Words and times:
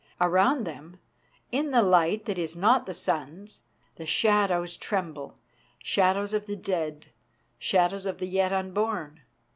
Around 0.19 0.65
them, 0.65 0.99
in 1.51 1.69
the 1.69 1.83
light 1.83 2.25
that 2.25 2.39
is 2.39 2.55
not 2.55 2.87
the 2.87 2.93
sun's, 2.95 3.61
the 3.97 4.07
shadows 4.07 4.75
tremble 4.75 5.37
shadows 5.77 6.33
of 6.33 6.47
the 6.47 6.55
dead, 6.55 7.09
shadows 7.59 8.07
of 8.07 8.17
the 8.17 8.25
yet 8.25 8.51
unborn. 8.51 9.21